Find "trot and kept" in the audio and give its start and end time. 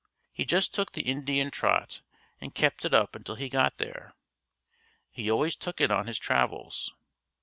1.51-2.85